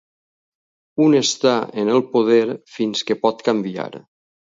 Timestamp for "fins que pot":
2.77-3.45